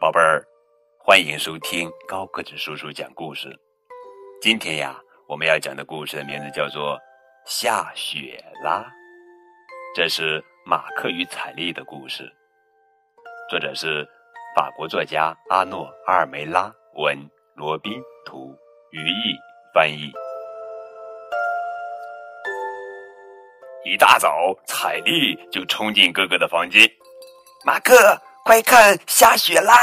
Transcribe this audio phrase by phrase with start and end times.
[0.00, 0.42] 宝贝儿，
[0.98, 3.54] 欢迎收听高个子叔叔讲故事。
[4.40, 6.96] 今天呀，我们要讲的故事的名字叫做
[7.44, 8.82] 《下雪啦》，
[9.94, 12.32] 这是马克与彩丽的故事，
[13.50, 14.08] 作者是
[14.56, 17.18] 法国作家阿诺·阿尔梅拉，文
[17.54, 18.56] 罗宾图，
[18.92, 19.36] 于毅
[19.74, 20.10] 翻译。
[23.84, 26.90] 一大早，彩丽就冲进哥哥的房间，
[27.66, 28.18] 马克。
[28.44, 29.74] 快看，下雪啦！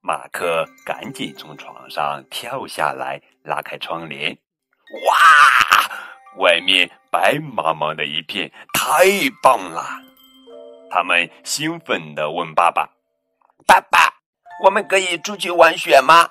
[0.00, 4.36] 马克赶紧从床上跳下来，拉开窗帘。
[5.06, 5.16] 哇，
[6.38, 9.04] 外面白茫茫的一片，太
[9.42, 9.84] 棒了！
[10.90, 12.88] 他们兴奋地问爸爸
[13.66, 14.14] ：“爸爸，
[14.64, 16.30] 我们可以出去玩雪吗？”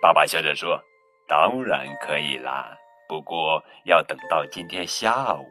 [0.00, 0.82] 爸爸笑着说
[1.28, 2.76] ：“当然可以啦，
[3.06, 5.44] 不过要等到今天下午。”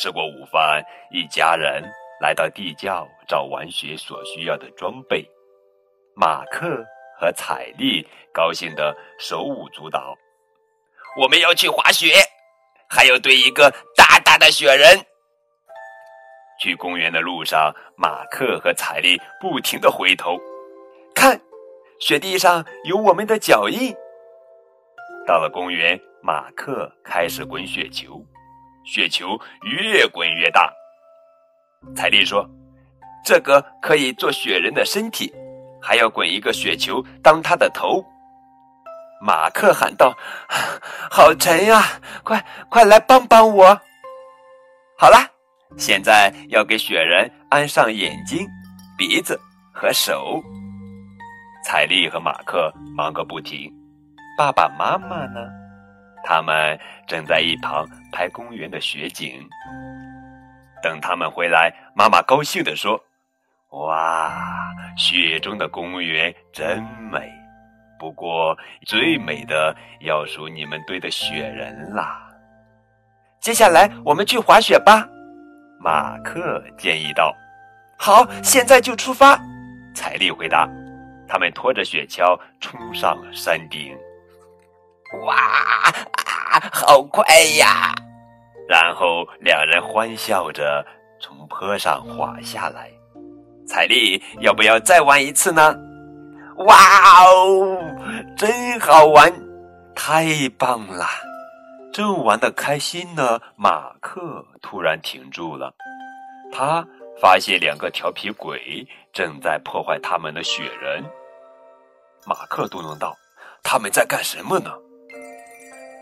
[0.00, 1.84] 吃过午饭，一家人。
[2.24, 5.22] 来到地窖找玩雪所需要的装备，
[6.16, 6.82] 马克
[7.20, 10.16] 和彩丽高兴的手舞足蹈。
[11.20, 12.14] 我们要去滑雪，
[12.88, 14.98] 还要堆一个大大的雪人。
[16.58, 20.38] 去公园的路上，马克和彩丽不停的回头，
[21.14, 21.38] 看，
[22.00, 23.94] 雪地上有我们的脚印。
[25.26, 28.24] 到了公园，马克开始滚雪球，
[28.86, 30.72] 雪球越滚越大。
[31.94, 32.48] 彩丽说
[33.24, 35.32] ：“这个可以做雪人的身体，
[35.80, 38.04] 还要滚一个雪球当他的头。”
[39.20, 40.14] 马克喊道
[41.10, 41.82] ：“好沉呀！
[42.22, 43.80] 快快来帮帮我！”
[44.98, 45.16] 好了，
[45.78, 48.46] 现在要给雪人安上眼睛、
[48.98, 49.40] 鼻子
[49.72, 50.42] 和手。
[51.64, 53.72] 彩丽和马克忙个不停，
[54.36, 55.40] 爸爸妈妈呢？
[56.22, 59.32] 他们正在一旁拍公园的雪景。
[60.84, 63.02] 等他们回来，妈妈高兴地说
[63.88, 64.30] ：“哇，
[64.98, 67.32] 雪中的公园真美！
[67.98, 72.20] 不过最美的要数你们堆的雪人啦。”
[73.40, 75.08] 接下来我们去滑雪吧，
[75.80, 77.34] 马克建议道。
[77.98, 79.40] “好，现在就出发。”
[79.96, 80.68] 彩丽回答。
[81.26, 83.96] 他们拖着雪橇冲上了山顶。
[85.24, 87.24] 哇，啊，好快
[87.56, 87.94] 呀！
[88.68, 90.84] 然后两人欢笑着
[91.20, 92.90] 从坡上滑下来。
[93.66, 95.74] 彩丽，要不要再玩一次呢？
[96.58, 97.78] 哇哦，
[98.36, 99.32] 真好玩，
[99.94, 100.26] 太
[100.58, 101.06] 棒了！
[101.92, 105.72] 正玩的开心呢，马克突然停住了。
[106.52, 106.86] 他
[107.20, 111.04] 发现两个调皮鬼正在破坏他们的雪人。
[112.26, 113.16] 马克嘟囔道
[113.62, 114.72] ：“他们在干什么呢？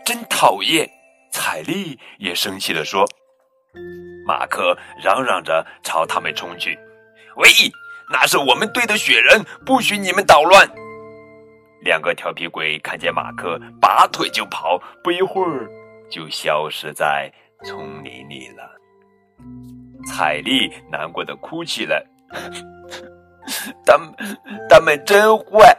[0.05, 0.89] 真讨厌！”
[1.53, 3.05] 彩丽也生气地说
[4.25, 6.75] ：“马克嚷嚷着朝他们冲去，
[7.35, 7.47] 喂，
[8.11, 10.67] 那是我们队的雪人，不许你们捣乱！”
[11.85, 15.69] 两个调皮鬼看见马克，拔腿就跑，不一会儿
[16.09, 17.31] 就消失在
[17.63, 18.67] 丛林里了。
[20.07, 22.03] 彩丽难过的哭起来
[23.85, 24.11] ：“他们，
[24.67, 25.77] 他们真坏，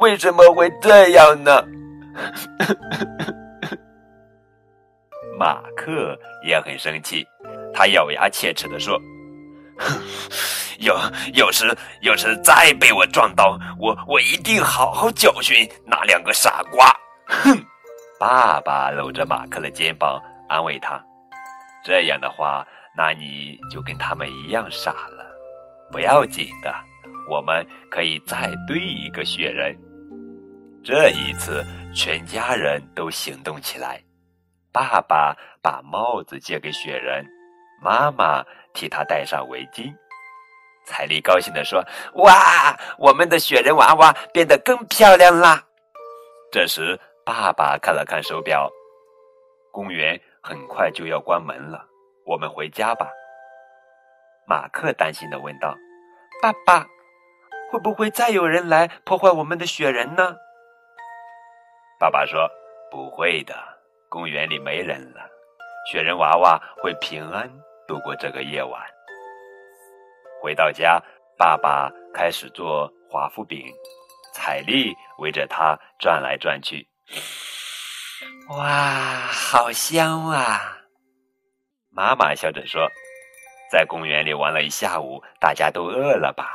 [0.00, 1.64] 为什么会这样呢？”
[5.38, 7.26] 马克也很生气，
[7.72, 9.00] 他咬牙切齿地说
[10.80, 10.96] ：“要
[11.34, 16.90] 要是要是再被我撞到，我我一定好好教训那两个傻瓜！”
[17.26, 17.58] 哼！
[18.20, 21.02] 爸爸搂着马克的肩膀安慰他
[21.84, 25.26] ：“这样的话，那你就跟他们一样傻了。
[25.90, 26.72] 不要紧的，
[27.28, 29.76] 我们可以再堆一个雪人。”
[30.84, 34.00] 这一次，全家人都行动起来。
[34.74, 37.24] 爸爸把帽子借给雪人，
[37.80, 39.94] 妈妈替他戴上围巾。
[40.84, 41.80] 彩丽高兴地说
[42.24, 45.62] ：“哇，我们的雪人娃娃变得更漂亮啦！”
[46.50, 48.68] 这时，爸爸看了看手表，
[49.70, 51.86] 公园很快就要关门了，
[52.26, 53.08] 我们回家吧。
[54.44, 55.76] 马克担心地问道
[56.42, 56.84] ：“爸爸，
[57.70, 60.34] 会不会再有人来破坏我们的雪人呢？”
[62.00, 62.50] 爸爸说
[62.90, 63.54] ：“不会的。”
[64.14, 65.28] 公园里没人了，
[65.90, 67.50] 雪人娃娃会平安
[67.84, 68.80] 度过这个夜晚。
[70.40, 71.02] 回到家，
[71.36, 73.66] 爸爸开始做华夫饼，
[74.32, 76.86] 彩丽围着他转来转去。
[78.50, 80.78] 哇，好香啊！
[81.90, 82.88] 妈妈笑着说
[83.68, 86.54] ：“在公园里玩了一下午，大家都饿了吧？”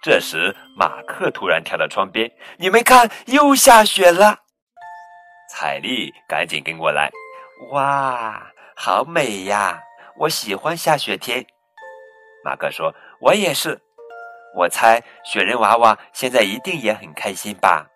[0.00, 2.30] 这时，马克突然跳到窗边
[2.60, 4.42] ：“你们看，又下雪了！”
[5.52, 7.10] 彩丽赶紧跟过来，
[7.72, 9.82] 哇，好美呀！
[10.16, 11.44] 我喜欢下雪天。
[12.44, 13.80] 马克说：“我也是。”
[14.56, 17.86] 我猜雪人娃娃现在一定也很开心吧。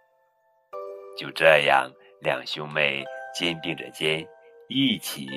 [1.17, 1.91] 就这样，
[2.21, 3.05] 两兄妹
[3.35, 4.27] 肩并着肩，
[4.69, 5.29] 一起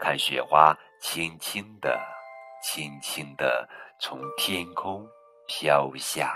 [0.00, 1.98] 看雪花轻轻地、
[2.62, 3.68] 轻轻地
[4.00, 5.06] 从天空
[5.46, 6.34] 飘下。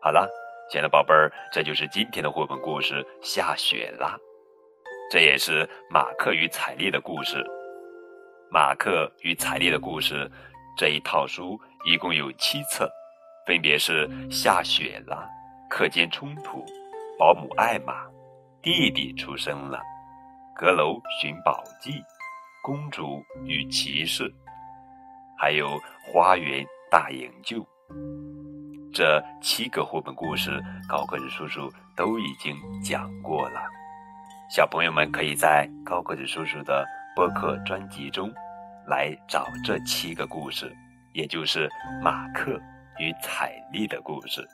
[0.00, 0.28] 好了，
[0.70, 4.18] 亲爱的宝贝儿，这就是今天的绘本故事《下雪啦》，
[5.10, 7.44] 这也是马克与彩丽的故事。
[8.50, 10.30] 马克与彩丽的故事
[10.76, 12.90] 这一套书一共有七册，
[13.46, 15.28] 分别是《下雪啦》。
[15.68, 16.64] 课间冲突，
[17.18, 18.06] 保姆艾玛，
[18.62, 19.80] 弟弟出生了，
[20.56, 22.02] 阁楼寻宝记，
[22.62, 24.32] 公主与骑士，
[25.38, 25.78] 还有
[26.10, 27.58] 花园大营救。
[28.94, 33.60] 这七个绘本故事，高个子叔叔都已经讲过了。
[34.48, 36.86] 小朋友们可以在高个子叔叔的
[37.16, 38.32] 播客专辑中
[38.86, 40.72] 来找这七个故事，
[41.12, 41.68] 也就是
[42.00, 42.52] 马克
[43.00, 44.46] 与彩丽的故事。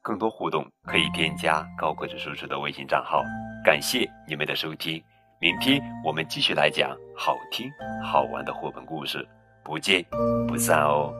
[0.00, 3.20] 更多互动可以添加高个子叔叔的微信账号。
[3.64, 5.02] 感谢你们的收听，
[5.40, 7.68] 明天我们继续来讲好听
[8.00, 9.26] 好玩的绘本故事，
[9.64, 10.04] 不见
[10.46, 11.12] 不散哦。